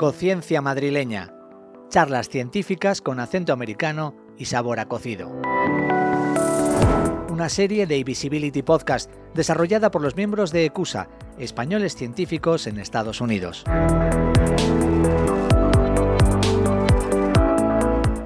[0.00, 1.30] Cociencia madrileña.
[1.90, 5.28] Charlas científicas con acento americano y sabor a cocido.
[7.28, 13.20] Una serie de Visibility Podcast desarrollada por los miembros de ECUSA, españoles científicos en Estados
[13.20, 13.64] Unidos.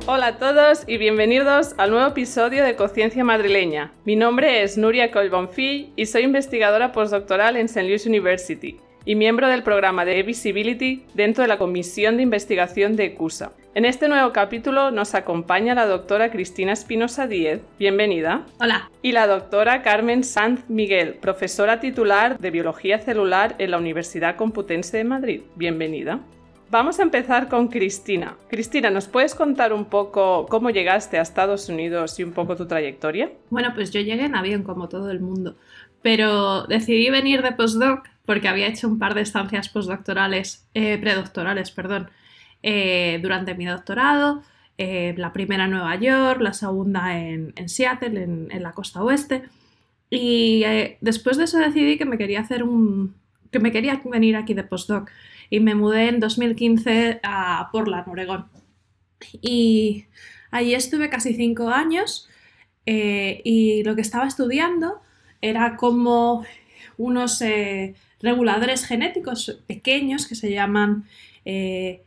[0.06, 3.92] Hola a todos y bienvenidos al nuevo episodio de Conciencia Madrileña.
[4.04, 7.82] Mi nombre es Nuria Colbonfi y soy investigadora postdoctoral en St.
[7.82, 13.06] Louis University y miembro del programa de Visibility dentro de la Comisión de Investigación de
[13.06, 13.52] ECUSA.
[13.74, 18.46] En este nuevo capítulo nos acompaña la doctora Cristina Espinosa Díez, bienvenida.
[18.60, 18.90] Hola.
[19.02, 24.96] Y la doctora Carmen Sanz Miguel, profesora titular de Biología Celular en la Universidad Computense
[24.96, 26.20] de Madrid, bienvenida.
[26.74, 28.36] Vamos a empezar con Cristina.
[28.48, 32.66] Cristina, ¿nos puedes contar un poco cómo llegaste a Estados Unidos y un poco tu
[32.66, 33.30] trayectoria?
[33.48, 35.54] Bueno, pues yo llegué en avión como todo el mundo,
[36.02, 41.70] pero decidí venir de postdoc porque había hecho un par de estancias postdoctorales, eh, predoctorales,
[41.70, 42.10] perdón,
[42.64, 44.42] eh, durante mi doctorado.
[44.76, 49.44] Eh, la primera en Nueva York, la segunda en, Seattle, en, la costa oeste.
[50.10, 50.64] Y
[51.00, 53.14] después de eso decidí que me quería hacer un.
[53.52, 55.08] que me quería venir aquí de postdoc
[55.54, 58.46] y me mudé en 2015 a Portland, Oregón.
[59.40, 60.06] Y
[60.50, 62.28] allí estuve casi cinco años
[62.86, 65.00] eh, y lo que estaba estudiando
[65.40, 66.44] era como
[66.96, 71.04] unos eh, reguladores genéticos pequeños que se llaman
[71.44, 72.02] eh,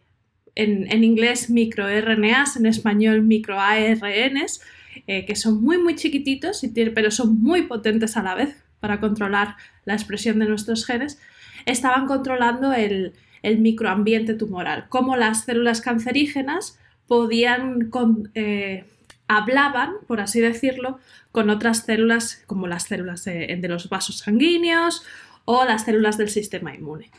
[0.56, 4.60] en, en, inglés microRNAs, en español microARNs,
[5.06, 9.94] que son muy muy chiquititos, pero son muy potentes a la vez para controlar la
[9.94, 11.18] expresión de nuestros genes,
[11.66, 17.90] estaban controlando el, el microambiente tumoral, cómo las células cancerígenas podían
[18.34, 18.84] eh,
[19.28, 21.00] hablaban, por así decirlo,
[21.32, 25.06] con otras células como las células de, los vasos sanguíneos
[25.46, 27.12] o las células del sistema inmune.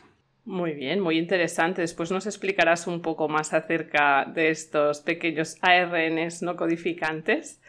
[0.45, 1.83] Muy bien, muy interesante.
[1.83, 7.61] Después nos explicarás un poco más acerca de estos pequeños ARNs no codificantes.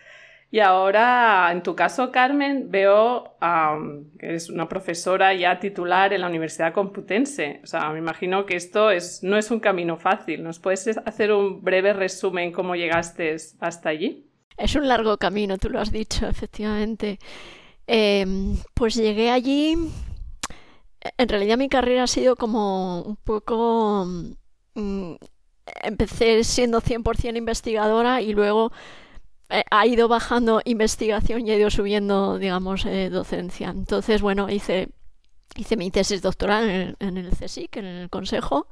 [0.52, 3.36] Y ahora, en tu caso, Carmen, veo
[4.18, 7.60] que eres una profesora ya titular en la Universidad Computense.
[7.64, 10.44] O sea, me imagino que esto es, no es un camino fácil.
[10.44, 14.26] ¿Nos puedes hacer un breve resumen cómo llegaste hasta allí?
[14.58, 17.20] Es un largo camino, tú lo has dicho, efectivamente.
[17.86, 19.76] Em, pues llegué allí.
[21.18, 24.06] En realidad mi carrera ha sido como un poco...
[24.74, 25.14] Mm,
[25.84, 28.72] empecé siendo 100% investigadora y luego
[29.50, 33.70] ha ido bajando investigación y ha ido subiendo, digamos, eh, docencia.
[33.70, 34.90] Entonces, bueno, hice,
[35.56, 38.68] hice mi tesis doctoral en el, CSIC, en el Consejo,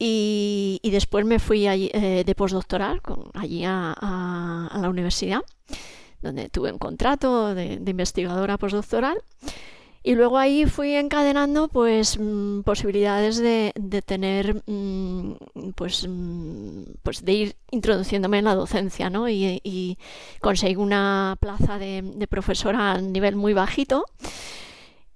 [0.00, 3.00] y, después me fui allí, eh, de postdoctoral
[3.34, 5.42] allí a, la universidad,
[6.22, 9.22] donde tuve un contrato de, de investigadora postdoctoral.
[10.02, 13.72] Y luego ahí fui encadenando pues mm, posibilidades de,
[14.06, 15.34] tener mm,
[15.74, 19.28] pues, mm, pues de ir introduciéndome en la docencia, ¿no?
[19.28, 19.98] Y,
[20.40, 24.04] conseguí una plaza de, profesora a nivel muy bajito.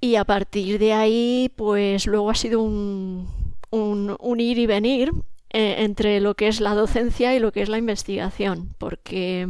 [0.00, 3.28] Y a partir de ahí, pues luego ha sido un,
[3.70, 5.12] un, ir y venir
[5.50, 9.46] eh, entre lo que es la docencia y lo que es la investigación, porque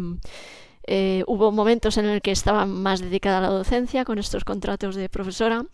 [0.87, 4.95] eh, hubo momentos en el que estaba más dedicada a la docencia con estos contratos
[4.97, 5.65] de profesora.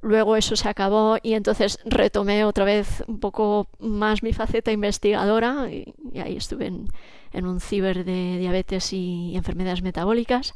[0.00, 5.68] Luego eso se acabó y entonces retomé otra vez un poco más mi faceta investigadora
[5.70, 10.54] y, ahí estuve en, un ciber de diabetes y, enfermedades metabólicas,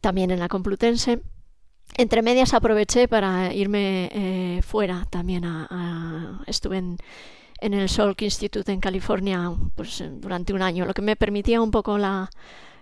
[0.00, 1.20] también en la Complutense.
[1.96, 5.44] Entre medias aproveché para irme eh, fuera también.
[6.46, 6.96] Estuve en,
[7.60, 11.70] en el Salk Institute en California pues, durante un año, lo que me permitía un
[11.70, 12.30] poco la,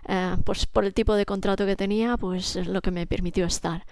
[0.08, 3.44] eh, pues por el tipo de contrato que tenía, pues es lo que me permitió
[3.44, 3.84] estar.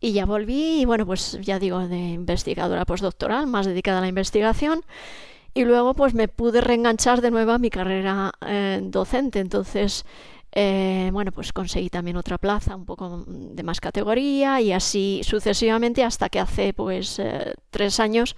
[0.00, 4.08] Y ya volví, y bueno, pues ya digo, de investigadora postdoctoral, más dedicada a la
[4.08, 4.84] investigación.
[5.54, 9.40] Y luego pues me pude reenganchar de nuevo a mi carrera eh, docente.
[9.40, 10.06] Entonces,
[10.52, 16.04] eh, bueno, pues conseguí también otra plaza un poco de más categoría y así sucesivamente
[16.04, 17.20] hasta que hace pues
[17.70, 18.36] tres años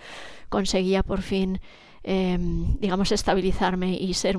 [0.48, 1.60] conseguía por fin
[2.06, 4.38] Em, digamos, estabilizarme y, ser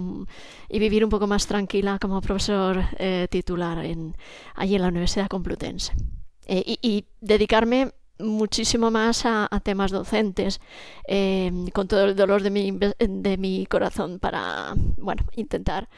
[0.70, 4.16] y vivir un poco más tranquila como profesor eh, titular en,
[4.54, 5.92] allí en la Universidad Complutense.
[6.46, 10.62] Eh, y, dedicarme muchísimo más a, temas docentes,
[11.08, 15.90] em, con todo el dolor de mi, de mi corazón para, bueno, intentar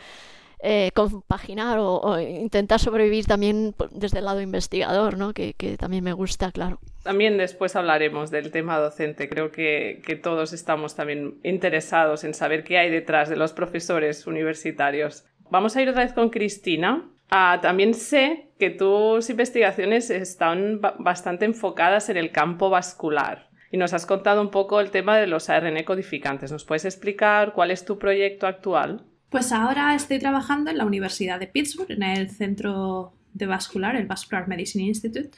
[0.60, 5.34] eh, compaginar o, intentar sobrevivir también desde el lado investigador, ¿no?
[5.34, 6.80] que, también me gusta, claro.
[7.04, 9.30] También después hablaremos del tema docente.
[9.30, 15.26] Creo que, todos estamos también interesados en saber qué hay detrás de los profesores universitarios.
[15.52, 17.08] Vamos a ir otra vez con Cristina.
[17.30, 23.50] Ah, también sé que tus investigaciones están bastante enfocadas en el campo vascular.
[23.72, 26.52] Y nos has contado un poco el tema de los ARN codificantes.
[26.52, 29.06] ¿Nos puedes explicar cuál es tu proyecto actual?
[29.30, 34.08] Pues ahora estoy trabajando en la Universidad de Pittsburgh, en el Centro de Vascular, el
[34.08, 35.32] Vascular Medicine Institute,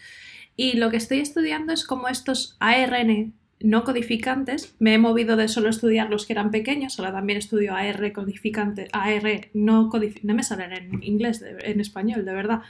[0.56, 5.48] y lo que estoy estudiando es cómo estos ARN no codificantes, me he movido de
[5.48, 10.36] solo estudiar los que eran pequeños, ahora también estudio AR codificante, AR no codificantes, no
[10.36, 12.62] me salen en inglés, en español, de verdad.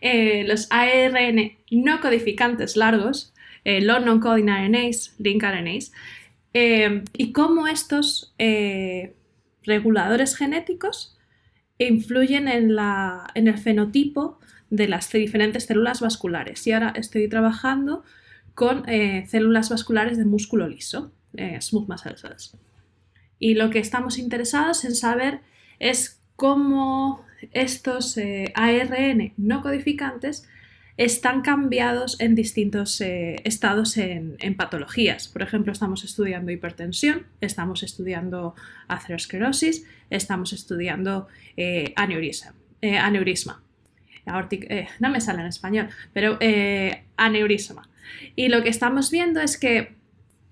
[0.00, 3.32] Eh, los ARN no codificantes largos,
[3.64, 5.92] eh, long non-coding RNAs, link RNAs,
[6.52, 8.34] eh, y cómo estos
[9.64, 11.16] reguladores genéticos
[11.78, 14.38] influyen en, la, en el fenotipo
[14.70, 16.66] de las diferentes células vasculares.
[16.66, 18.04] Y ahora estoy trabajando
[18.54, 22.56] con eh, células vasculares de músculo liso, eh, smooth muscle cells.
[23.38, 25.40] Y lo que estamos interesados en saber
[25.78, 30.48] es cómo estos eh, ARN no codificantes
[30.96, 35.28] están cambiados en distintos estados en, patologías.
[35.28, 38.54] Por ejemplo, estamos estudiando hipertensión, estamos estudiando
[38.88, 41.26] aterosclerosis, estamos estudiando
[41.96, 42.54] aneurisma.
[42.82, 43.62] aneurisma.
[45.00, 46.38] no me sale en español, pero
[47.16, 47.88] aneurisma.
[48.36, 49.94] Y lo que estamos viendo es que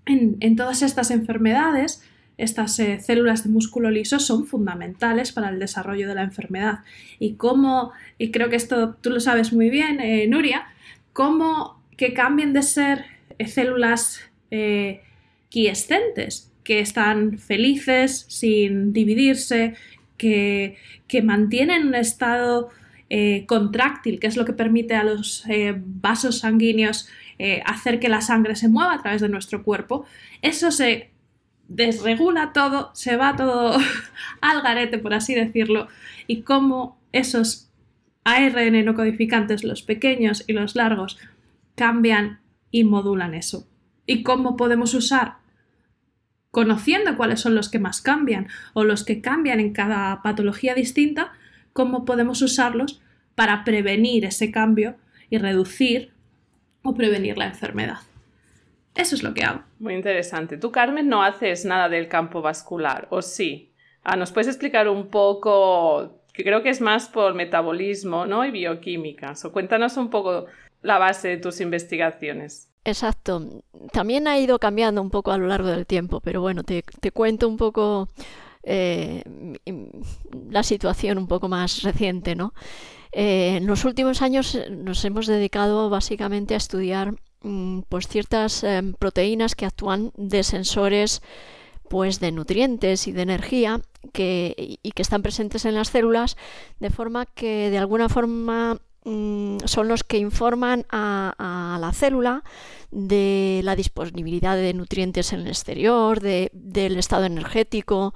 [0.07, 2.03] en, todas estas enfermedades,
[2.43, 6.81] estas eh, células de músculo liso son fundamentales para el desarrollo de la enfermedad.
[7.19, 10.67] Y cómo, y creo que esto tú lo sabes muy bien, eh, Nuria,
[11.13, 13.05] cómo que cambien de ser
[13.39, 14.21] eh, células
[15.49, 19.75] quiescentes, que están felices, sin dividirse,
[20.19, 20.77] que,
[21.09, 22.69] que mantienen un estado
[23.47, 25.45] contráctil, que es lo que permite a los
[26.01, 27.09] vasos sanguíneos
[27.45, 30.05] eh, hacer que la sangre se mueva a través de nuestro cuerpo,
[30.43, 31.11] eso se
[31.69, 33.77] desregula todo, se va todo
[34.41, 35.89] al garete, por así decirlo,
[36.27, 37.71] y cómo esos
[38.25, 41.19] ARN no codificantes, los pequeños y los largos,
[41.75, 43.67] cambian y modulan eso.
[44.07, 45.37] Y cómo podemos usar,
[46.51, 51.33] conociendo cuáles son los que más cambian o los que cambian en cada patología distinta,
[51.73, 53.01] cómo podemos usarlos
[53.35, 54.97] para prevenir ese cambio
[55.31, 56.13] y reducir
[56.83, 57.99] o prevenir la enfermedad.
[58.95, 59.63] Eso es lo que hago.
[59.79, 60.57] Muy interesante.
[60.57, 63.73] Tú, Carmen, no haces nada del campo vascular, ¿o sí?
[64.05, 68.45] Ah, ¿Nos puedes explicar un poco, que creo que es más por metabolismo ¿no?
[68.45, 69.35] y bioquímica?
[69.45, 70.47] O cuéntanos un poco
[70.83, 72.69] la base de tus investigaciones.
[72.85, 73.63] Exacto.
[73.93, 77.49] También ha ido cambiando un poco a lo largo del tiempo, pero bueno, te, cuento
[77.49, 78.09] un poco
[78.65, 79.23] eh,
[80.51, 82.53] la situación un poco más reciente, ¿no?
[83.13, 87.15] Eh, en los últimos años nos hemos dedicado básicamente a estudiar
[87.89, 91.23] pues ciertas em, proteínas que actúan de sensores
[91.89, 93.81] pues de nutrientes y de energía
[94.13, 96.37] que, y que están presentes en las células
[96.81, 102.45] de forma que de alguna forma mm, son los que informan a, la célula
[102.91, 108.15] de la disponibilidad de nutrientes en el exterior, del estado energético,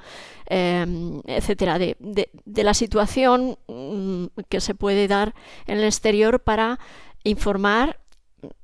[0.48, 1.96] Em, etcétera, de,
[2.44, 5.34] la situación mm, que se puede dar
[5.66, 6.78] en el exterior para
[7.24, 7.98] informar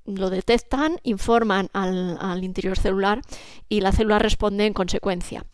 [0.05, 3.23] lo detectan, informan al, interior celular
[3.69, 5.45] y la célula responde en consecuencia.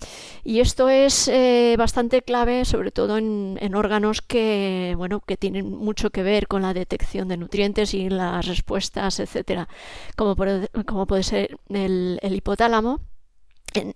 [0.45, 6.11] Y esto es eh, bastante clave, sobre todo en, órganos que, bueno, que tienen mucho
[6.11, 9.69] que ver con la detección de nutrientes y las respuestas, etcétera,
[10.17, 13.01] como puede ser el hipotálamo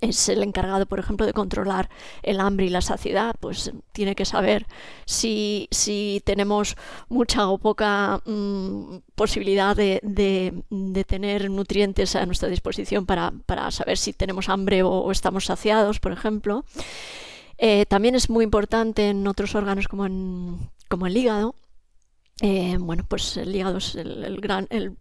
[0.01, 1.89] es el encargado, por ejemplo, de controlar
[2.23, 4.67] el hambre y la saciedad, pues tiene que saber
[5.05, 5.69] si,
[6.25, 6.77] tenemos
[7.09, 10.65] mucha o poca mm, posibilidad de,
[11.07, 13.33] tener nutrientes a nuestra disposición para,
[13.71, 16.65] saber si tenemos hambre o, estamos saciados, por ejemplo.
[17.59, 20.59] Eh, también es muy importante en otros órganos como,
[20.89, 21.55] como el hígado.
[22.41, 24.97] Eh, bueno, pues el hígado es el, gran, el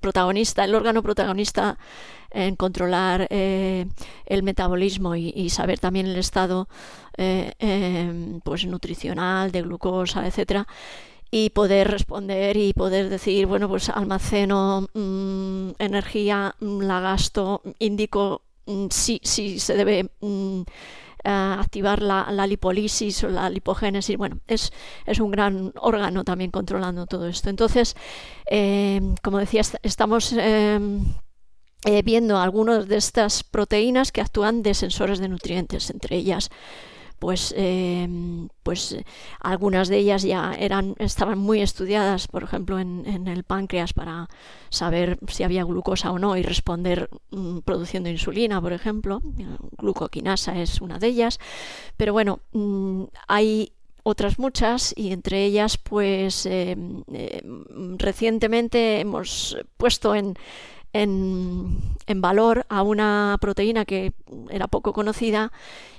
[0.00, 1.78] protagonista, el órgano protagonista
[2.30, 3.86] en controlar eh,
[4.26, 6.68] el metabolismo y, saber también el estado
[7.16, 10.66] eh, em, pues nutricional de glucosa, etcétera
[11.30, 18.42] y poder responder y poder decir, bueno, pues almaceno mm, energía, mm, la gasto, indico
[18.66, 20.10] mm, si, si se debe
[21.24, 24.16] activar la, la, lipólisis o la lipogénesis.
[24.16, 24.70] Bueno, es,
[25.20, 27.50] un gran órgano también controlando todo esto.
[27.50, 27.96] Entonces,
[28.46, 35.28] em, como decía, estamos eh, viendo algunas de estas proteínas que actúan de sensores de
[35.28, 36.50] nutrientes, entre ellas
[37.18, 38.96] pues, em, pues
[39.40, 44.28] algunas de ellas ya eran, estaban muy estudiadas, por ejemplo, en, el páncreas para
[44.70, 49.20] saber si había glucosa o no y responder mm, produciendo insulina, por ejemplo.
[49.78, 51.38] Glucoquinasa es una de ellas.
[51.96, 53.72] Pero bueno, mm, hay
[54.02, 56.76] otras muchas y entre ellas pues eh,
[57.12, 57.42] eh,
[57.98, 60.34] recientemente hemos puesto en,
[60.92, 61.80] en,
[62.16, 64.12] valor a una proteína que
[64.50, 65.52] era poco conocida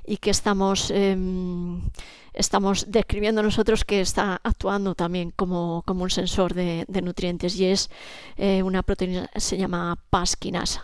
[0.06, 1.82] y que estamos, em,
[2.34, 7.90] estamos describiendo nosotros que está actuando también como, como un sensor de, nutrientes y es
[8.64, 10.84] una proteína se llama pasquinasa.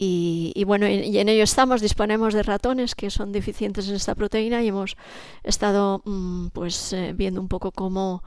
[0.00, 4.62] Y, bueno, y, en ello estamos, disponemos de ratones que son deficientes en esta proteína
[4.62, 4.96] y hemos
[5.42, 8.22] estado mm, pues eh, viendo un poco cómo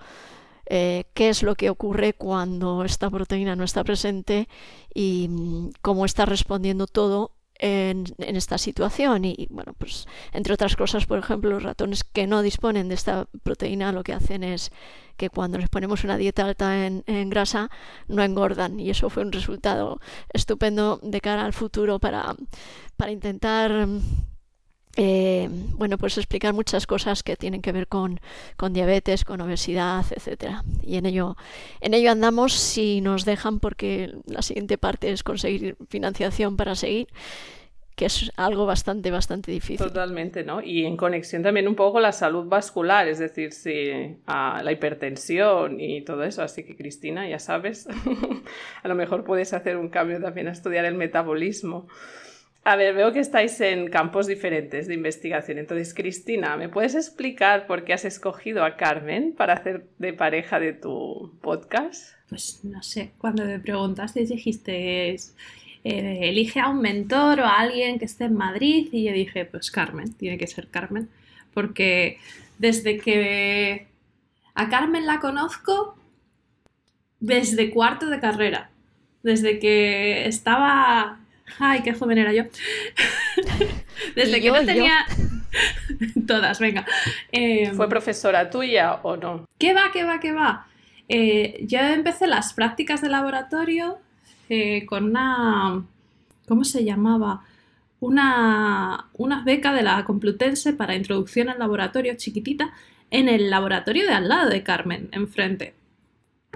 [0.66, 4.48] eh, qué es lo que ocurre cuando esta proteína no está presente
[4.94, 9.24] y mm, cómo está respondiendo todo en, esta situación.
[9.26, 13.28] Y, bueno, pues entre otras cosas, por ejemplo, los ratones que no disponen de esta
[13.44, 14.72] proteína lo que hacen es
[15.16, 17.70] que cuando les ponemos una dieta alta en, grasa
[18.08, 18.80] no engordan.
[18.80, 20.00] Y eso fue un resultado
[20.34, 22.36] estupendo de cara al futuro para,
[22.98, 23.88] para intentar
[24.98, 28.20] eh, bueno, pues explicar muchas cosas que tienen que ver con,
[28.58, 30.64] con, diabetes, con obesidad, etcétera.
[30.82, 31.38] Y en ello,
[31.80, 37.08] en ello andamos si nos dejan, porque la siguiente parte es conseguir financiación para seguir
[37.96, 39.86] que es algo bastante, bastante difícil.
[39.86, 40.62] Totalmente, ¿no?
[40.62, 44.72] Y en conexión también un poco con la salud vascular, es decir, si, a la
[44.72, 46.42] hipertensión y todo eso.
[46.42, 47.88] Así que, Cristina, ya sabes,
[48.84, 51.88] a lo mejor puedes hacer un cambio también a estudiar el metabolismo.
[52.64, 55.58] A ver, veo que estáis en campos diferentes de investigación.
[55.58, 60.60] Entonces, Cristina, ¿me puedes explicar por qué has escogido a Carmen para hacer de pareja
[60.60, 62.14] de tu podcast?
[62.30, 65.20] Pues no sé, cuando me preguntaste dijiste, eh,
[65.84, 69.72] elige a un mentor o a alguien que esté en Madrid y yo dije, pues
[69.72, 71.10] Carmen, tiene que ser Carmen,
[71.56, 72.20] porque
[72.60, 73.88] desde que
[74.54, 75.98] a Carmen la conozco
[77.20, 78.70] desde cuarto de carrera,
[79.24, 81.22] desde que estaba
[81.60, 82.44] Ay, qué joven era yo.
[84.16, 85.06] Desde que no tenía.
[86.28, 86.86] Todas, venga.
[87.32, 89.46] Em, ¿Fue profesora tuya o no?
[89.58, 90.68] ¿Qué va, qué va, qué va?
[91.10, 94.00] Eh, yo empecé las prácticas de laboratorio
[94.50, 95.84] eh, con una.
[96.48, 97.44] ¿Cómo se llamaba?
[98.00, 102.74] Una, una beca de la Complutense para introducción al laboratorio chiquitita
[103.12, 105.76] en el laboratorio de al lado de Carmen, enfrente.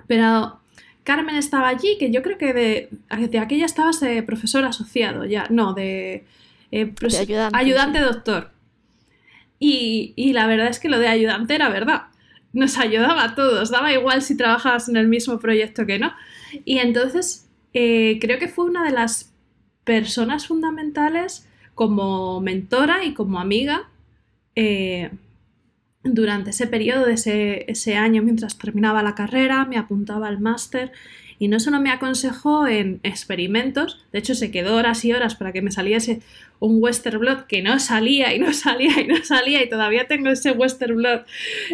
[0.08, 0.60] Pero
[1.06, 2.90] Carmen estaba allí, que yo creo que de,
[3.30, 6.26] de aquella estabas de profesor asociado ya, no, de,
[6.72, 6.94] eh,
[7.54, 8.52] ayudante, doctor.
[9.60, 12.08] Y, la verdad es que lo de ayudante era verdad.
[12.54, 16.12] Nos ayudaba a todos, daba igual si trabajabas en el mismo proyecto que no.
[16.66, 19.34] Y entonces eh, creo que fue una de las
[19.84, 23.90] personas fundamentales como mentora y como amiga
[24.56, 25.12] eh,
[26.06, 30.92] durante ese periodo, de ese, año, mientras terminaba la carrera, me apuntaba al máster
[31.40, 35.52] y no solo me aconsejó en experimentos, de hecho se quedó horas y horas para
[35.52, 36.22] que me saliese
[36.60, 40.30] un Western Blot que no salía y no salía y no salía y todavía tengo
[40.30, 41.26] ese Western Blot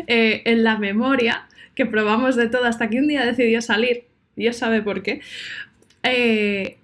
[0.07, 4.55] eh, en la memoria que probamos de todo hasta que un día decidió salir, Dios
[4.55, 5.21] sabe por qué.
[6.03, 6.77] Eh,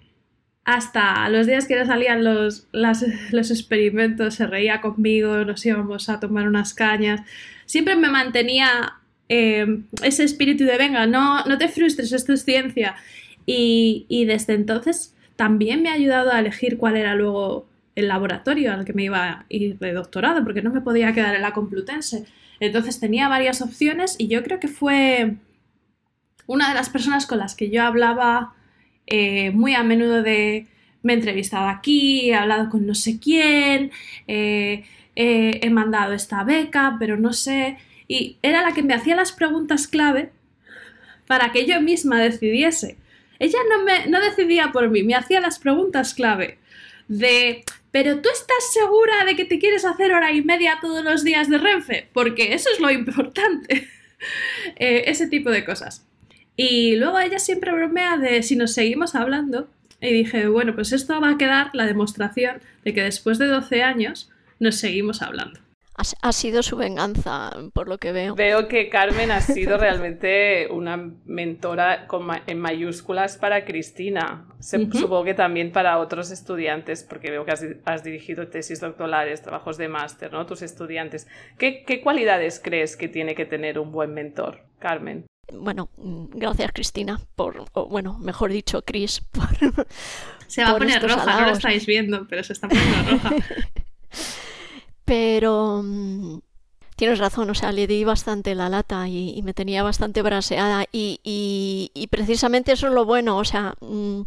[0.68, 6.20] hasta los días que no salían los, los experimentos, se reía conmigo, nos íbamos a
[6.20, 7.22] tomar unas cañas.
[7.66, 8.96] Siempre me mantenía
[9.30, 12.98] eh, ese espíritu de venga, no, no te frustres, esto es ciencia.
[13.46, 18.74] Y, y, desde entonces también me ha ayudado a elegir cuál era luego el laboratorio
[18.74, 21.54] al que me iba a ir de doctorado, porque no me podía quedar en la
[21.54, 22.26] Complutense.
[22.60, 25.38] Entonces tenía varias opciones y yo creo que fue
[26.46, 28.57] una de las personas con las que yo hablaba
[29.08, 30.68] eh, muy a menudo de
[31.02, 33.92] me he entrevistado aquí, he hablado con no sé quién,
[34.28, 34.84] eh,
[35.16, 37.78] eh, he mandado esta beca, pero no sé.
[38.08, 40.32] Y era la que me hacía las preguntas clave
[41.26, 42.98] para que yo misma decidiese.
[43.40, 46.58] Ella no, me, no decidía por mí, me hacía las preguntas clave
[47.08, 51.24] de, pero tú estás segura de que te quieres hacer hora y media todos los
[51.24, 53.88] días de Renfe, porque eso es lo importante.
[54.76, 56.07] ese tipo de cosas.
[56.58, 59.70] Y luego ella siempre bromea de si nos seguimos hablando.
[60.02, 63.84] Y dije, bueno, pues esto va a quedar la demostración de que después de 12
[63.84, 65.60] años nos seguimos hablando.
[66.22, 68.36] Ha, sido su venganza, por lo que veo.
[68.36, 72.08] Veo que Carmen ha sido realmente una mentora
[72.46, 74.46] en mayúsculas para Cristina.
[74.60, 79.88] Supongo que también para otros estudiantes, porque veo que has, dirigido tesis doctorales, trabajos de
[79.88, 80.46] máster, ¿no?
[80.46, 81.28] Tus estudiantes.
[81.58, 85.26] ¿Qué, ¿Qué cualidades crees que tiene que tener un buen mentor, Carmen?
[85.54, 89.48] Bueno, gracias Cristina por, o bueno, mejor dicho, Cris, por...
[90.48, 93.32] Se va a poner roja, no lo estáis viendo, pero se está poniendo roja.
[95.06, 96.40] pero mm,
[96.96, 101.20] tienes razón, o sea, le di bastante la lata y, me tenía bastante braseada y,
[101.24, 104.22] y, precisamente eso es lo bueno, o sea, mm,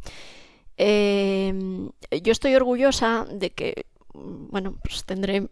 [0.77, 1.91] em,
[2.23, 5.49] yo estoy orgullosa de que bueno, pues tendré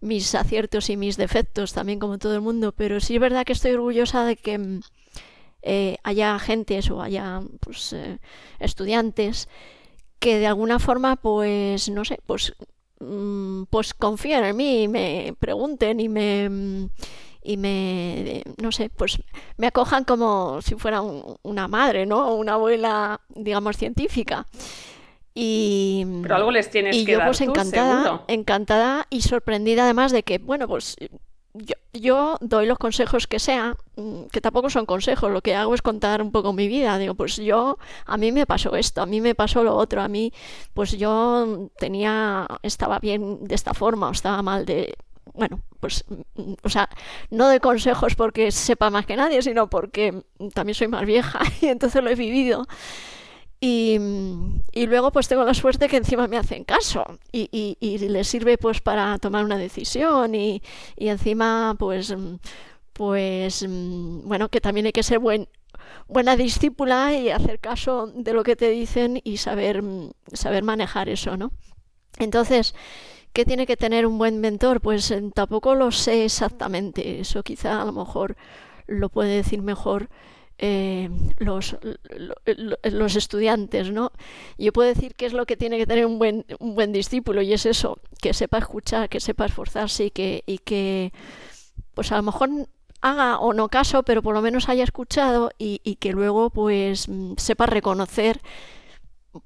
[0.00, 3.52] mis aciertos y mis defectos también como todo el mundo, pero sí es verdad que
[3.52, 4.80] estoy orgullosa de que mm,
[5.62, 8.18] eh, haya gentes o haya pues, eh,
[8.58, 9.48] estudiantes
[10.18, 12.54] que de alguna forma, pues, no sé, pues,
[13.00, 16.88] mm, pues confíen en mí y me pregunten y me mm,
[17.42, 19.18] y me, no sé, pues
[19.56, 22.34] me acojan como si fuera una madre, ¿no?
[22.34, 24.46] Una abuela, digamos, científica.
[25.32, 30.12] Y, Pero algo les tienes y que yo dar pues encantada, encantada y sorprendida además
[30.12, 30.96] de que, bueno, pues
[31.54, 35.74] yo, yo doy los consejos que sea, mm, que tampoco son consejos, lo que hago
[35.74, 36.98] es contar un poco mi vida.
[36.98, 40.08] Digo, pues yo, a mí me pasó esto, a mí me pasó lo otro, a
[40.08, 40.32] mí,
[40.74, 44.94] pues yo tenía, estaba bien de esta forma o estaba mal de,
[45.34, 46.04] bueno, pues,
[46.36, 46.88] mm, o sea,
[47.30, 50.22] no de consejos porque sepa más que nadie, sino porque
[50.54, 52.66] también soy más vieja y entonces lo he vivido.
[53.60, 57.76] Y, mm, y luego pues tengo la suerte que encima me hacen caso y, y,
[57.78, 60.62] y les sirve pues para tomar una decisión y,
[60.96, 62.36] encima pues, mm,
[62.94, 65.48] pues mm, bueno, que también hay que ser buen,
[66.08, 69.82] buena discípula y hacer caso de lo que te dicen y saber,
[70.32, 71.52] saber manejar eso, ¿no?
[72.18, 72.74] Entonces,
[73.32, 74.80] ¿qué tiene que tener un buen mentor?
[74.80, 78.36] Pues eh, tampoco lo sé exactamente, eso quizá a lo mejor
[78.86, 80.08] lo puede decir mejor
[80.60, 81.76] eh, los,
[82.16, 84.12] lo- lo- los estudiantes, ¿no?
[84.58, 87.42] Yo puedo decir qué es lo que tiene que tener un buen, un buen discípulo
[87.42, 91.12] y es eso, que sepa escuchar, que sepa esforzarse y que, y que
[91.94, 92.50] pues a lo mejor
[93.02, 97.08] haga o no caso, pero por lo menos haya escuchado y, y que luego pues
[97.38, 98.40] sepa reconocer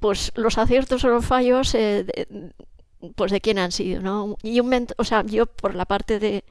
[0.01, 2.53] pues los aciertos o los fallos eh, de,
[3.17, 4.37] pues de quién han sido, ¿no?
[4.43, 6.45] Y un o sea, yo por la parte de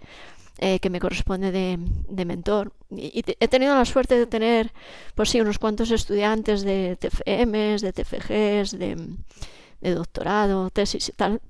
[0.60, 2.74] eh, que me corresponde de, mentor.
[2.91, 4.72] Y, he tenido la suerte de tener,
[5.15, 11.41] pues sí, unos cuantos estudiantes de TFMs, de TFGs, de, doctorado, tesis y tal.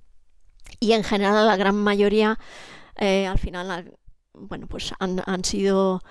[0.79, 2.39] Y en general la gran mayoría,
[2.97, 3.97] eh, al final,
[4.33, 6.01] bueno, pues han, han sido,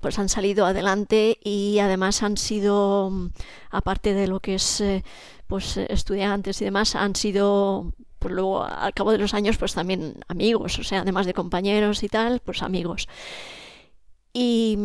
[0.00, 3.30] pues han salido adelante y además han sido,
[3.70, 5.04] aparte de lo que es, eh,
[5.46, 10.16] pues estudiantes y demás, han sido pues luego al cabo de los años pues también
[10.28, 13.08] amigos, o sea, además de compañeros y tal, pues amigos.
[14.32, 14.78] Y,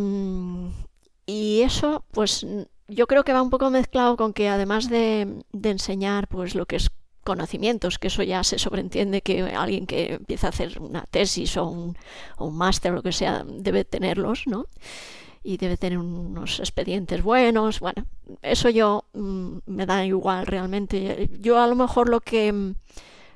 [1.26, 2.46] y eso pues
[2.88, 6.66] yo creo que va un poco mezclado con que además de, de enseñar pues lo
[6.66, 6.90] que es
[7.24, 11.66] conocimientos, que eso ya se sobreentiende que alguien que empieza a hacer una tesis o
[11.66, 11.98] un,
[12.38, 14.68] o un máster o lo que sea debe tenerlos, ¿no?
[15.44, 17.82] y debe tener unos expedientes buenos.
[17.82, 18.06] Bueno,
[18.42, 21.30] eso yo mm, me da igual realmente.
[21.42, 22.74] Yo a lo mejor lo que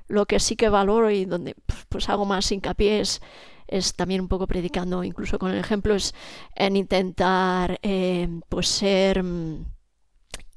[0.07, 1.55] lo que sí que valoro y donde
[1.89, 3.21] pues, hago más hincapié es,
[3.67, 6.13] es también un poco predicando, incluso con el ejemplo, es
[6.55, 9.65] en intentar eh, pues ser mm,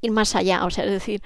[0.02, 1.22] ir más allá, o sea, es decir,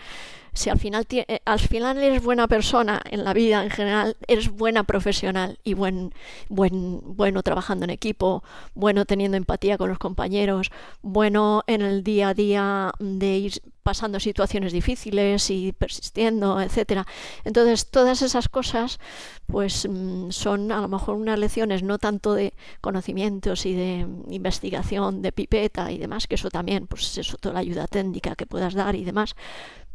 [0.55, 4.51] si al final, eh, al final eres buena persona en la vida en general, eres
[4.51, 6.15] buena profesional y buen,
[6.49, 8.43] buen, bueno trabajando en equipo,
[8.75, 10.71] bueno teniendo empatía con los compañeros,
[11.03, 17.07] bueno en el día a día de ir pasando situaciones difíciles y persistiendo, etcétera.
[17.45, 18.99] Entonces, todas esas cosas
[19.47, 25.21] pues mm, son a lo mejor unas lecciones no tanto de conocimientos y de investigación,
[25.21, 28.73] de pipeta y demás, que eso también, pues eso, toda la ayuda técnica que puedas
[28.73, 29.37] dar y demás,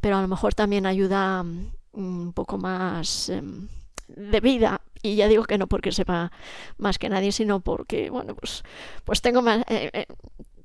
[0.02, 3.68] pero a lo mejor también ayuda mm, un poco más em,
[4.08, 4.82] de vida.
[5.02, 6.32] Y ya digo que no porque sepa
[6.78, 8.64] más que nadie, sino porque, bueno, pues,
[9.06, 10.06] pues tengo más, eh, eh,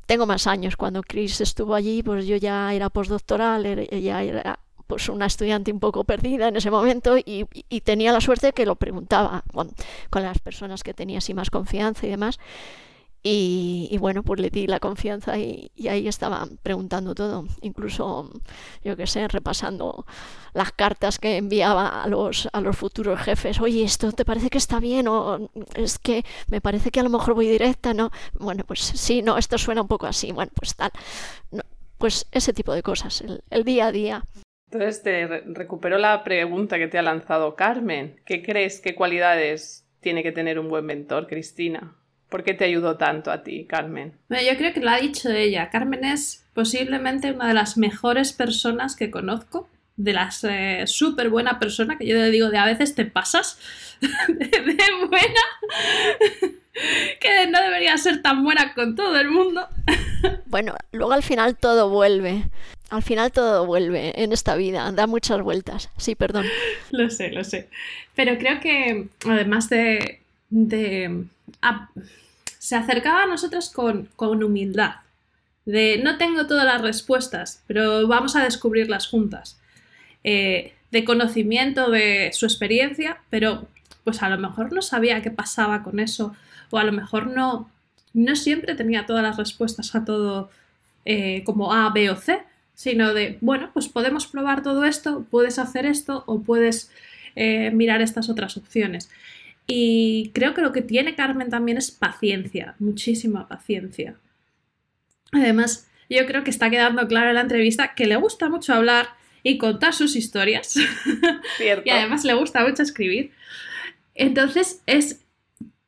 [0.07, 0.77] tengo más años.
[0.77, 5.81] Cuando Chris estuvo allí, pues yo ya era postdoctoral, ya era pues una estudiante un
[5.81, 9.71] poco perdida en ese momento y, y tenía la suerte que lo preguntaba con,
[10.11, 12.39] con las personas que tenía así más confianza y demás.
[13.27, 18.31] Y, bueno, pues le di la confianza y, ahí estaba preguntando todo, incluso,
[18.85, 20.05] yo qué sé, repasando
[20.53, 23.59] las cartas que enviaba a los, a los futuros jefes.
[23.63, 25.09] Oye, ¿esto te parece que está bien?
[25.09, 28.11] O es que me parece que a lo mejor voy directa, ¿no?
[28.39, 30.31] Bueno, pues sí, no, esto suena un poco así.
[30.31, 30.91] Bueno, pues tal.
[31.51, 31.63] No,
[31.97, 34.25] pues ese tipo de cosas, el, el día a día.
[34.71, 38.21] Entonces te re- recupero la pregunta que te ha lanzado Carmen.
[38.27, 41.97] ¿Qué crees, qué cualidades tiene que tener un buen mentor, Cristina?
[42.29, 44.15] ¿Por qué te ayudó tanto a ti, Carmen?
[44.29, 45.71] Bueno, yo creo que lo ha dicho ella.
[45.71, 49.69] Carmen es posiblemente una de las mejores personas que conozco.
[49.97, 53.61] De las eh, súper buena persona que yo le digo de a veces te pasas
[54.29, 55.41] de, de buena
[57.21, 59.67] que no debería ser tan buena con todo el mundo.
[60.47, 62.45] Bueno, luego al final todo vuelve.
[62.89, 65.91] Al final todo vuelve en esta vida, da muchas vueltas.
[65.99, 66.47] Sí, perdón.
[66.93, 67.69] Lo sé, lo sé.
[68.15, 70.21] Pero creo que además de...
[70.49, 71.25] de
[72.59, 74.97] se acercaba a nosotros con, con humildad.
[75.65, 79.59] De no tengo todas las respuestas, pero vamos a descubrirlas juntas.
[80.23, 83.67] Eh, de conocimiento de su experiencia, pero
[84.05, 86.37] pues a lo mejor no sabía qué pasaba con eso,
[86.71, 87.69] o a lo mejor no,
[88.13, 90.51] no siempre tenía todas las respuestas a todo
[91.05, 92.43] eh, como A, B o C,
[92.75, 96.91] sino de, bueno, pues podemos probar todo esto, puedes hacer esto o puedes
[97.35, 99.11] eh, mirar estas otras opciones.
[99.67, 104.17] Y creo que lo que tiene Carmen también es paciencia, muchísima paciencia.
[105.33, 109.09] Además, yo creo que está quedando claro en la entrevista que le gusta mucho hablar
[109.43, 110.77] y contar sus historias.
[111.85, 113.33] y además le gusta mucho escribir.
[114.15, 115.23] Entonces es.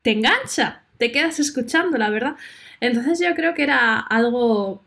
[0.02, 2.36] te engancha, te quedas escuchando, la verdad.
[2.80, 4.82] Entonces yo creo que era algo.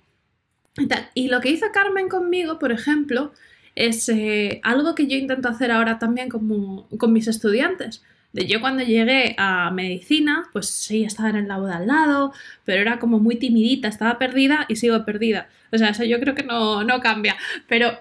[1.13, 3.33] Y lo que hizo Carmen conmigo, por ejemplo,
[3.75, 8.03] es eh, algo que yo intento hacer ahora también con mis estudiantes.
[8.33, 12.81] Yo cuando llegué a medicina, pues sí, estaba en el lado de al lado, pero
[12.81, 15.49] era como muy timidita, estaba perdida y sigo perdida.
[15.71, 17.35] O sea, eso yo creo que no, no cambia.
[17.67, 17.97] Pero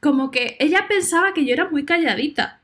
[0.00, 2.58] como que ella pensaba que yo era muy calladita.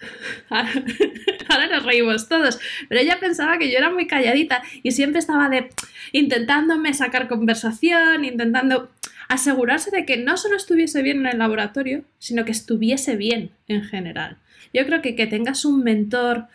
[0.50, 2.58] Ahora nos reímos todos,
[2.88, 5.70] pero ella pensaba que yo era muy calladita y siempre estaba de
[6.12, 8.90] intentándome sacar conversación, intentando
[9.28, 13.84] asegurarse de que no solo estuviese bien en el laboratorio, sino que estuviese bien en
[13.84, 14.38] general.
[14.72, 16.46] Yo creo que que tengas un mentor,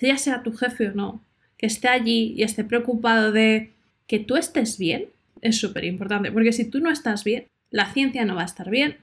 [0.00, 1.22] ya sea tu jefe o no,
[1.56, 3.72] que esté allí y esté preocupado de
[4.06, 5.06] que tú estés bien,
[5.40, 8.70] es súper importante, porque si tú no estás bien, la ciencia no va a estar
[8.70, 8.98] bien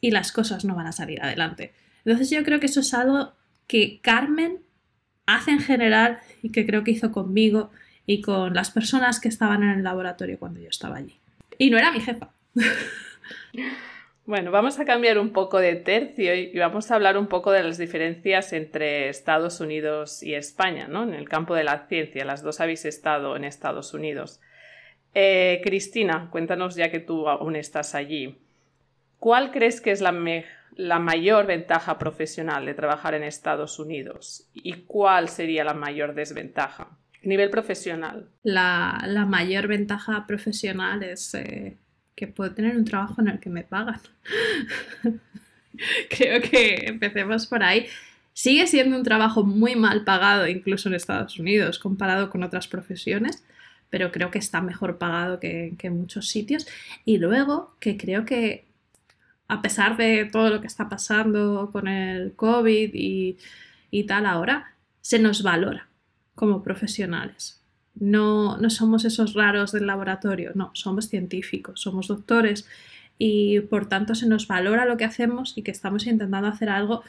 [0.00, 1.72] y las cosas no van a salir adelante.
[2.04, 3.32] Entonces yo creo que eso es algo
[3.66, 4.58] que Carmen
[5.26, 7.70] hace en general y que creo que hizo conmigo
[8.06, 11.14] y con las personas que estaban en el laboratorio cuando yo estaba allí.
[11.58, 12.30] Y no era mi jefa.
[14.30, 17.64] Bueno, vamos a cambiar un poco de tercio y vamos a hablar un poco de
[17.64, 21.02] las diferencias entre Estados Unidos y España, ¿no?
[21.02, 24.40] En el campo de la ciencia, las dos habéis estado en Estados Unidos.
[25.14, 28.38] Eh, Cristina, cuéntanos ya que tú aún estás allí.
[29.18, 34.46] ¿Cuál crees que es la, mayor ventaja profesional de trabajar en Estados Unidos?
[34.54, 36.86] ¿Y cuál sería la mayor desventaja?
[37.24, 38.28] Nivel profesional.
[38.44, 41.79] La, la mayor ventaja profesional es eh,
[42.14, 44.00] que puedo tener un trabajo en el que me pagan.
[46.10, 47.86] Creo que empecemos por ahí.
[48.32, 53.44] Sigue siendo un trabajo muy mal pagado, incluso en Estados Unidos, comparado con otras profesiones,
[53.90, 56.66] pero creo que está mejor pagado que, en muchos sitios.
[57.04, 58.66] Y luego que creo que,
[59.48, 63.36] a pesar de todo lo que está pasando con el COVID y,
[63.90, 65.88] y tal ahora, se nos valora
[66.34, 67.59] como profesionales.
[67.94, 72.66] No, no somos esos raros del laboratorio, no, somos científicos, somos doctores
[73.18, 77.02] y por tanto se nos valora lo que hacemos y que estamos intentando hacer algo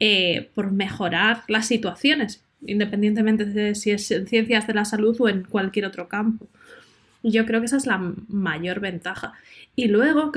[0.00, 5.28] eh, por mejorar las situaciones, independientemente de si es en ciencias de la salud o
[5.28, 6.48] en cualquier otro campo.
[7.22, 9.34] Yo creo que esa es la mayor ventaja.
[9.76, 10.32] Y luego,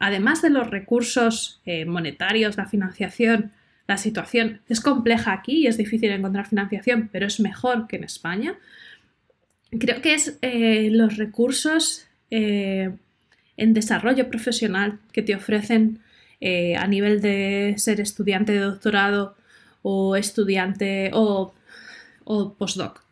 [0.00, 3.52] además de los recursos eh, monetarios, la financiación,
[3.86, 8.04] la situación es compleja aquí y es difícil encontrar financiación, pero es mejor que en
[8.04, 8.56] España
[9.78, 12.92] creo que es eh, los recursos eh,
[13.56, 16.00] en desarrollo profesional que te ofrecen
[16.40, 19.36] eh, a nivel de ser estudiante de doctorado
[19.82, 21.54] o estudiante o,
[22.58, 23.02] postdoc.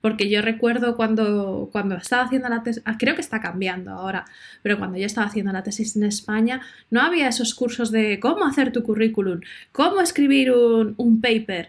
[0.00, 4.24] Porque yo recuerdo cuando, cuando estaba haciendo la tesis, ah, creo que está cambiando ahora,
[4.62, 8.46] pero cuando yo estaba haciendo la tesis en España, no había esos cursos de cómo
[8.46, 9.40] hacer tu currículum,
[9.72, 11.68] cómo escribir un, un paper,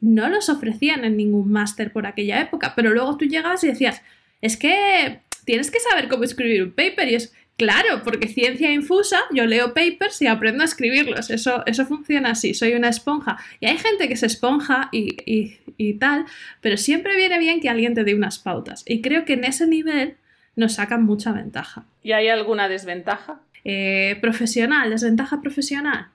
[0.00, 4.02] no los ofrecían en ningún máster por aquella época, pero luego tú llegabas y decías,
[4.40, 9.20] es que tienes que saber cómo escribir un paper y es claro, porque ciencia infusa,
[9.32, 13.38] yo leo papers y aprendo a escribirlos, eso, eso funciona así, soy una esponja.
[13.60, 16.26] Y hay gente que se esponja y, tal,
[16.60, 18.84] pero siempre viene bien que alguien te dé unas pautas.
[18.86, 20.16] Y creo que en ese nivel
[20.56, 21.84] nos sacan mucha ventaja.
[22.02, 23.40] ¿Y hay alguna desventaja?
[23.64, 26.08] Eh, profesional, desventaja profesional.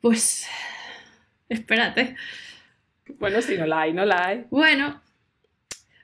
[0.00, 0.46] Pues,
[1.48, 2.16] espérate.
[3.18, 4.44] Bueno, si no la hay, no la hay.
[4.50, 5.00] Bueno,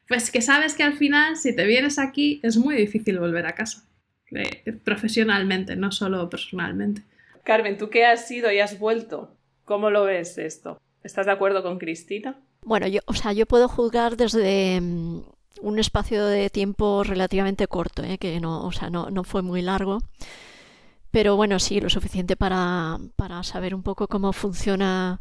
[0.09, 3.55] pues que sabes que al final, si te vienes aquí, es muy difícil volver a
[3.55, 3.85] casa.
[4.31, 7.03] Eh, profesionalmente, no solo personalmente.
[7.45, 9.35] Carmen, tú que has ido y has vuelto,
[9.65, 10.81] ¿cómo lo ves esto?
[11.03, 12.39] ¿Estás de acuerdo con Cristina?
[12.63, 15.23] Bueno, yo, o sea, yo puedo juzgar desde mm,
[15.63, 18.19] un espacio de tiempo relativamente corto, ¿eh?
[18.19, 20.01] que no, o sea, no, no fue muy largo.
[21.11, 25.21] Pero bueno, sí, lo suficiente para, para saber un poco cómo funcionan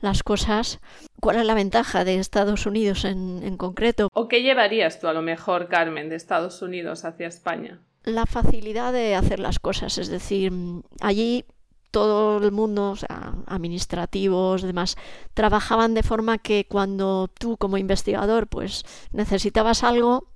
[0.00, 0.80] las cosas.
[1.20, 4.08] ¿Cuál es la ventaja de Estados Unidos en, en concreto?
[4.12, 7.80] ¿O qué llevarías tú a lo mejor, Carmen, de Estados Unidos hacia España?
[8.04, 10.52] La facilidad de hacer las cosas, es decir,
[11.00, 11.44] allí
[11.90, 14.96] todo el mundo, o sea, administrativos, demás,
[15.34, 20.28] trabajaban de forma que cuando tú como investigador pues necesitabas algo,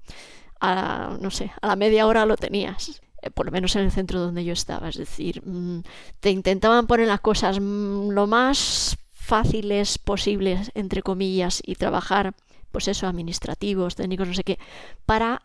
[0.60, 3.00] a, no sé, a la media hora lo tenías.
[3.22, 4.88] Eh, por lo menos en el centro donde yo estaba.
[4.88, 5.82] Es decir, mm,
[6.20, 12.34] te intentaban poner las cosas mm, lo más fáciles posibles, entre comillas, y trabajar,
[12.72, 14.58] pues eso, administrativos, técnicos, no sé qué,
[15.06, 15.42] para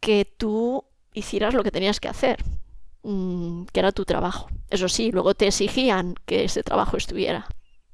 [0.00, 2.42] que tú hicieras lo que tenías que hacer,
[3.02, 4.48] mm, que era tu trabajo.
[4.70, 7.48] Eso sí, luego te exigían que ese trabajo estuviera,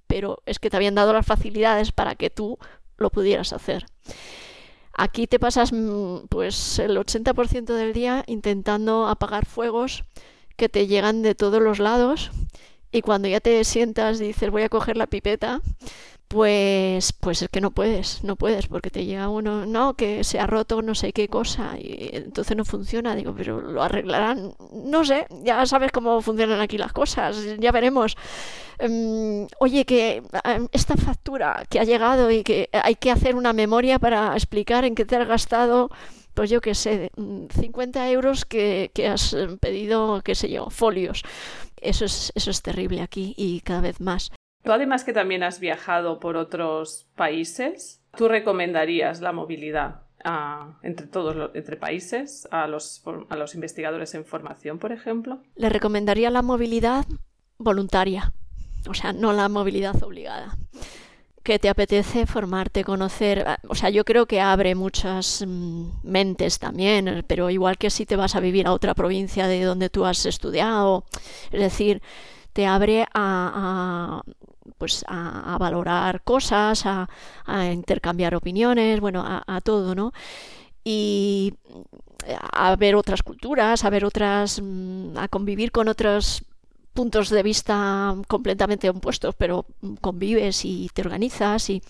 [0.07, 2.59] pero es que te habían dado las facilidades para que tú
[2.99, 3.87] lo pudieras hacer.
[4.97, 10.05] Aquí te pasas mm, pues el 80% del día intentando apagar fuegos
[10.57, 12.31] que te llegan de todos los lados
[12.93, 15.61] y cuando ya te sientas dices voy a coger la pipeta,
[16.29, 20.41] pues, pues es que no puedes, no puedes, porque te llega uno, no, que se
[20.41, 23.15] ha roto no sé qué cosa, y entonces no funciona.
[23.15, 28.17] Digo, pero lo arreglarán, no sé, ya sabes cómo funcionan aquí las cosas, ya veremos.
[28.79, 33.53] Em, oye, que em, esta factura que ha llegado y que hay que hacer una
[33.53, 35.91] memoria para explicar en qué te has gastado
[36.35, 41.23] pues yo qué sé, 50 euros que, que, has pedido, qué sé yo, folios.
[41.81, 44.33] Eso es, eso es terrible aquí y cada vez más.
[44.65, 50.01] Tú además que también has viajado por otros países, ¿tú recomendarías la movilidad
[50.83, 55.43] entre todos entre países a los, a los investigadores en formación, por ejemplo?
[55.55, 57.05] Le recomendaría la movilidad
[57.59, 58.33] voluntaria,
[58.89, 60.57] o sea, no la movilidad obligada
[61.43, 63.45] que te apetece formarte, conocer.
[63.69, 68.17] O sea, yo creo que abre muchas mm, mentes también, pero igual que si te
[68.17, 71.05] vas a vivir a otra provincia de donde tú has estudiado,
[71.53, 72.01] es decir,
[72.55, 74.23] te abre a,
[74.79, 77.09] pues a, valorar cosas, a,
[77.73, 80.13] intercambiar opiniones, bueno, a, todo, ¿no?
[80.85, 81.55] Y
[82.53, 86.45] a ver otras culturas, a ver otras, mm, a convivir con otros
[86.95, 89.67] puntos de vista completamente opuestos, pero
[90.01, 91.83] convives y te organizas y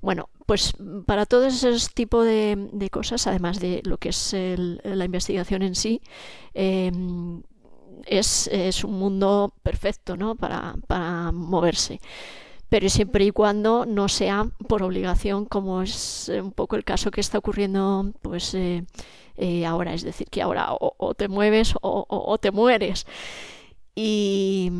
[0.00, 0.72] bueno, pues
[1.04, 6.00] para todo ese tipo de, cosas, además de lo que es la investigación en sí,
[6.54, 7.42] em,
[8.06, 10.34] es, es, un mundo perfecto ¿no?
[10.34, 12.00] para, para moverse
[12.68, 17.20] pero siempre y cuando no sea por obligación, como es un poco el caso que
[17.20, 18.84] está ocurriendo pues eh,
[19.36, 23.06] eh, ahora, es decir, que ahora o, te mueves o, te mueres.
[23.94, 24.70] Y,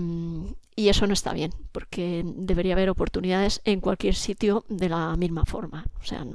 [0.75, 5.45] y, eso no está bien, porque debería haber oportunidades en cualquier sitio de la misma
[5.47, 5.87] forma.
[6.01, 6.27] O sea,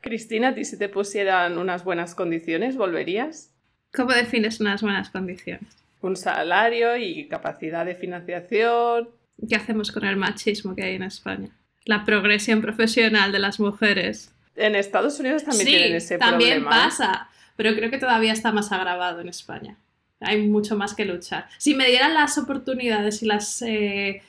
[0.00, 3.52] Cristina, ¿a ti si te pusieran unas buenas condiciones, volverías?
[3.92, 5.76] ¿Cómo defines unas buenas condiciones?
[6.00, 9.08] Un salario y capacidad de financiación.
[9.48, 11.48] ¿Qué hacemos con el machismo que hay en España?
[11.84, 14.32] La progresión profesional de las mujeres.
[14.56, 16.70] En Estados Unidos también tienen ese también problema.
[16.70, 19.76] También pasa, pero creo que todavía está más agravado en España.
[20.20, 21.48] Hay mucho más que luchar.
[21.58, 24.22] Si me dieran las oportunidades y las eh,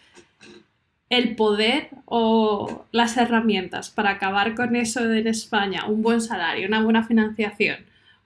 [1.10, 6.84] el poder o las herramientas para acabar con eso en España, un buen salario, una
[6.84, 7.78] buena financiación,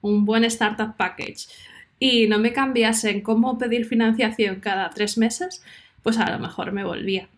[0.02, 1.48] un buen startup package,
[1.98, 5.62] y no me cambiasen cómo pedir financiación cada tres meses,
[6.02, 7.28] pues a lo mejor me volvía.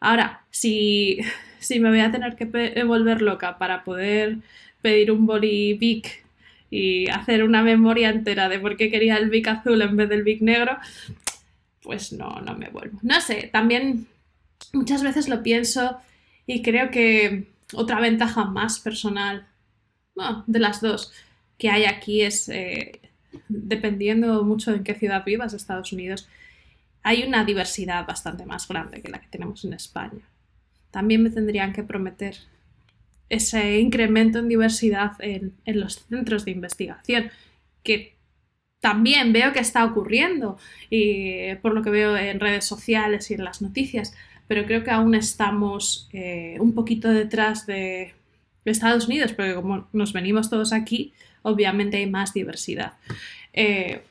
[0.00, 1.18] Ahora, si,
[1.58, 4.38] si me voy a tener que volver loca para poder
[4.82, 6.24] pedir un boli Vic
[6.70, 10.22] y hacer una memoria entera de por qué quería el Vic azul en vez del
[10.22, 10.78] Vic negro,
[11.82, 12.98] pues no, no me vuelvo.
[13.02, 14.06] No sé, también
[14.72, 15.98] muchas veces lo pienso
[16.46, 19.46] y creo que otra ventaja más personal
[20.46, 21.12] de las dos
[21.58, 23.00] que hay aquí es eh,
[23.48, 26.28] dependiendo mucho en qué ciudad vivas Estados Unidos,
[27.02, 30.20] hay una diversidad bastante más grande que la que tenemos en España.
[30.90, 32.36] También me tendrían que prometer
[33.28, 37.30] ese incremento en diversidad en, los centros de investigación,
[37.82, 38.16] que
[38.80, 40.58] también veo que está ocurriendo,
[40.90, 44.14] y por lo que veo en redes sociales y en las noticias,
[44.48, 48.14] pero creo que aún estamos eh, un poquito detrás de
[48.64, 52.94] Estados Unidos, porque como nos venimos todos aquí, obviamente hay más diversidad.
[53.52, 54.02] Eh,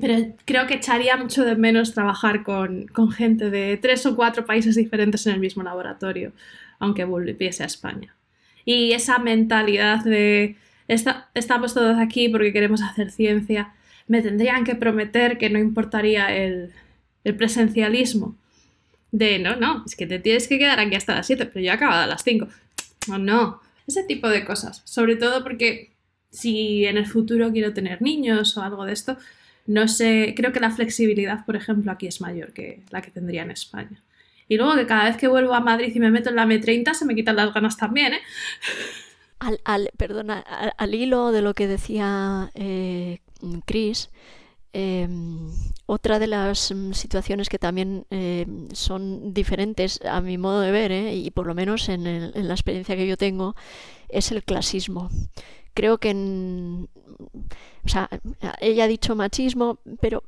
[0.00, 4.74] pero creo que echaría mucho de menos trabajar con, gente de tres o cuatro países
[4.74, 6.32] diferentes en el mismo laboratorio,
[6.80, 8.14] aunque volviese a España.
[8.64, 10.56] Y esa mentalidad de
[10.88, 13.72] estamos todos aquí porque queremos hacer ciencia,
[14.06, 16.72] me tendrían que prometer que no importaría el,
[17.22, 18.36] el presencialismo.
[19.12, 21.70] De no, no, es que te tienes que quedar aquí hasta las 7, pero yo
[21.70, 22.48] he acabado a las 5.
[23.08, 23.60] No, no.
[23.86, 24.82] Ese tipo de cosas.
[24.84, 25.93] Sobre todo porque
[26.34, 29.16] si en el futuro quiero tener niños o algo de esto,
[29.66, 33.42] no sé, creo que la flexibilidad, por ejemplo, aquí es mayor que la que tendría
[33.42, 34.02] en España.
[34.48, 36.92] Y luego que cada vez que vuelvo a Madrid y me meto en la M30
[36.92, 38.20] se me quitan las ganas también, ¿eh?
[39.64, 43.18] Al, perdona, al, hilo de lo que decía eh,
[43.66, 44.10] Chris,
[44.72, 45.50] em,
[45.86, 50.92] otra de las mm, situaciones que también em, son diferentes a mi modo de ver,
[50.92, 51.14] ¿eh?
[51.14, 53.54] y por lo menos en, en, la experiencia que yo tengo,
[54.08, 55.10] es el clasismo
[55.74, 56.10] creo que...
[57.84, 58.08] o sea,
[58.60, 60.22] ella ha dicho machismo, pero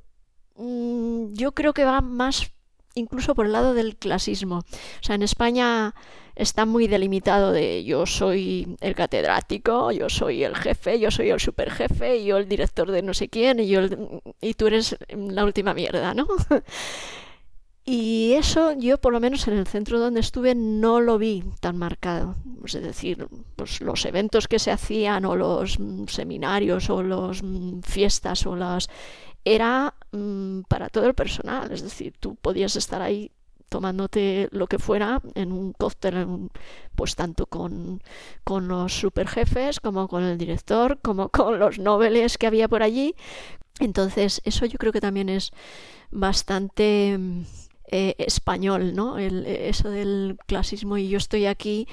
[0.56, 2.52] mm, yo creo que va más
[2.96, 4.58] incluso por el lado del clasismo.
[4.58, 5.94] O sea, en España
[6.34, 11.40] está muy delimitado de yo soy el catedrático, yo soy el jefe, yo soy el
[11.40, 13.80] superjefe, yo el director de no sé quién y, yo
[14.40, 16.26] y tú eres la última mierda, ¿no?
[17.88, 21.78] Y eso yo por lo menos en el centro donde estuve no lo vi tan
[21.78, 22.34] marcado.
[22.64, 27.82] Es decir, pues los eventos que se hacían o los mm, seminarios o las mm,
[27.82, 28.88] fiestas o las
[29.44, 33.30] era mm, para todo el personal, es decir, tú podías estar ahí
[33.68, 36.50] tomándote lo que fuera en un cóctel,
[36.96, 38.02] pues tanto con,
[38.42, 43.14] con los superjefes como con el director, como con los nobles que había por allí.
[43.78, 45.52] Entonces, eso yo creo que también es
[46.10, 47.44] bastante mm,
[47.90, 49.18] eh, español, ¿no?
[49.18, 51.86] El, eso del clasismo y yo estoy aquí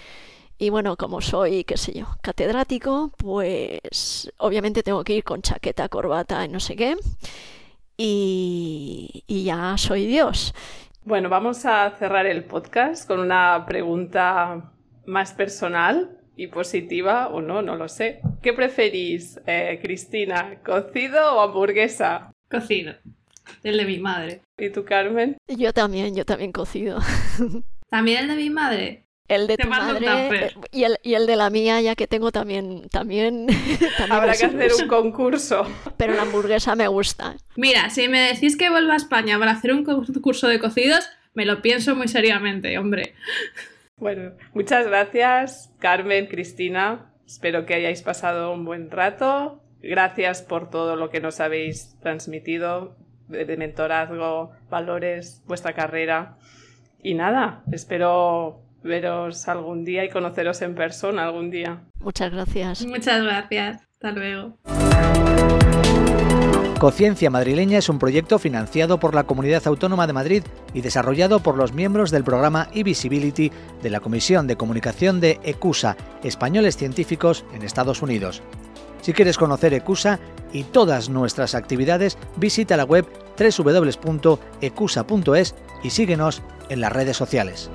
[0.57, 5.89] y bueno, como soy, qué sé yo, catedrático, pues obviamente tengo que ir con chaqueta,
[5.89, 6.95] corbata y no sé qué.
[7.97, 10.53] Y, y ya soy Dios.
[11.03, 14.71] Bueno, vamos a cerrar el podcast con una pregunta
[15.05, 18.21] más personal y positiva o no, no lo sé.
[18.41, 20.59] ¿Qué preferís, eh, Cristina?
[20.63, 22.31] ¿Cocido o hamburguesa?
[22.49, 22.93] Cocido.
[23.63, 24.41] El de mi madre.
[24.57, 25.37] ¿Y tú, Carmen?
[25.47, 26.99] Yo también, yo también cocido.
[27.89, 29.03] ¿También el de mi madre?
[29.27, 32.31] El de tu madre eh, y el, y el, de la mía, ya que tengo
[32.31, 32.89] también.
[32.89, 33.47] también,
[34.09, 35.65] Habrá que hacer un concurso.
[35.95, 37.35] Pero la hamburguesa me gusta.
[37.55, 41.45] Mira, si me decís que vuelva a España para hacer un concurso de cocidos, me
[41.45, 43.15] lo pienso muy seriamente, hombre.
[43.95, 47.13] Bueno, muchas gracias, Carmen, Cristina.
[47.25, 49.63] Espero que hayáis pasado un buen rato.
[49.81, 56.37] Gracias por todo lo que nos habéis transmitido de mentorazgo, valores, vuestra carrera.
[57.01, 61.81] Y nada, espero veros algún día y conoceros en persona algún día.
[61.99, 62.85] Muchas gracias.
[62.85, 63.81] Muchas gracias.
[63.93, 64.57] Hasta luego.
[66.79, 71.55] Cociencia Madrileña es un proyecto financiado por la Comunidad Autónoma de Madrid y desarrollado por
[71.55, 77.63] los miembros del programa e-Visibility de la Comisión de Comunicación de ECUSA, Españoles Científicos en
[77.63, 78.41] Estados Unidos.
[78.99, 80.19] Si quieres conocer ECUSA
[80.53, 83.05] y todas nuestras actividades, visita la web
[83.37, 84.75] www.ecusa.es
[85.83, 87.69] y síguenos en las redes sociales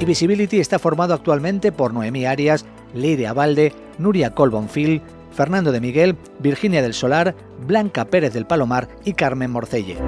[0.00, 6.16] y Visibility está formado actualmente por Noemí Arias, Leire Abalde, Nuria Colbonfil, Fernando de Miguel,
[6.38, 9.98] Virginia del Solar, Blanca Pérez del Palomar y Carmen Morcelle.